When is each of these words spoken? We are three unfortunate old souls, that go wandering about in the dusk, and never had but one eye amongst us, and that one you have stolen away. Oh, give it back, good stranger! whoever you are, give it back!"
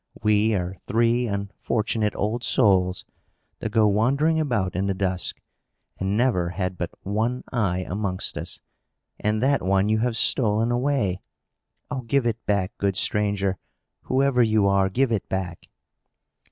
We 0.23 0.55
are 0.55 0.73
three 0.87 1.27
unfortunate 1.27 2.15
old 2.15 2.43
souls, 2.43 3.05
that 3.59 3.69
go 3.71 3.87
wandering 3.87 4.39
about 4.39 4.75
in 4.75 4.87
the 4.87 4.95
dusk, 4.95 5.39
and 5.99 6.17
never 6.17 6.49
had 6.49 6.75
but 6.75 6.89
one 7.03 7.43
eye 7.53 7.85
amongst 7.87 8.35
us, 8.35 8.61
and 9.19 9.43
that 9.43 9.61
one 9.61 9.89
you 9.89 9.99
have 9.99 10.17
stolen 10.17 10.71
away. 10.71 11.21
Oh, 11.91 12.01
give 12.01 12.25
it 12.25 12.43
back, 12.47 12.75
good 12.79 12.95
stranger! 12.95 13.59
whoever 14.05 14.41
you 14.41 14.65
are, 14.65 14.89
give 14.89 15.11
it 15.11 15.29
back!" 15.29 15.67